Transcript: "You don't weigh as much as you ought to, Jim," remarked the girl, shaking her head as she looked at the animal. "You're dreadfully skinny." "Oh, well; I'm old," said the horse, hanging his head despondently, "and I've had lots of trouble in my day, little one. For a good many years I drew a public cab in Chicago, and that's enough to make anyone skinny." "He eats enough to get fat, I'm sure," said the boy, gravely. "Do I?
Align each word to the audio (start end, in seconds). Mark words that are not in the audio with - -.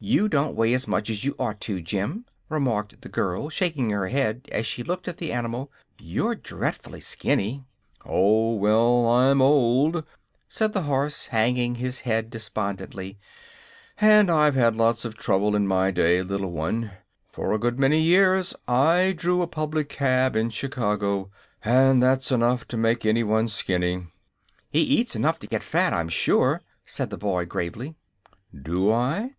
"You 0.00 0.28
don't 0.28 0.56
weigh 0.56 0.72
as 0.74 0.88
much 0.88 1.08
as 1.08 1.24
you 1.24 1.36
ought 1.38 1.60
to, 1.60 1.80
Jim," 1.80 2.24
remarked 2.48 3.00
the 3.02 3.08
girl, 3.08 3.48
shaking 3.48 3.90
her 3.90 4.08
head 4.08 4.48
as 4.50 4.66
she 4.66 4.82
looked 4.82 5.06
at 5.06 5.18
the 5.18 5.32
animal. 5.32 5.70
"You're 6.00 6.34
dreadfully 6.34 6.98
skinny." 7.00 7.62
"Oh, 8.04 8.56
well; 8.56 9.06
I'm 9.06 9.40
old," 9.40 10.04
said 10.48 10.72
the 10.72 10.82
horse, 10.82 11.28
hanging 11.28 11.76
his 11.76 12.00
head 12.00 12.28
despondently, 12.28 13.20
"and 13.98 14.32
I've 14.32 14.56
had 14.56 14.74
lots 14.74 15.04
of 15.04 15.16
trouble 15.16 15.54
in 15.54 15.68
my 15.68 15.92
day, 15.92 16.22
little 16.24 16.50
one. 16.50 16.90
For 17.30 17.52
a 17.52 17.58
good 17.60 17.78
many 17.78 18.00
years 18.00 18.56
I 18.66 19.14
drew 19.16 19.42
a 19.42 19.46
public 19.46 19.88
cab 19.88 20.34
in 20.34 20.50
Chicago, 20.50 21.30
and 21.64 22.02
that's 22.02 22.32
enough 22.32 22.66
to 22.66 22.76
make 22.76 23.06
anyone 23.06 23.46
skinny." 23.46 24.08
"He 24.72 24.80
eats 24.80 25.14
enough 25.14 25.38
to 25.38 25.46
get 25.46 25.62
fat, 25.62 25.92
I'm 25.92 26.08
sure," 26.08 26.62
said 26.84 27.10
the 27.10 27.16
boy, 27.16 27.46
gravely. 27.46 27.94
"Do 28.52 28.90
I? 28.90 29.36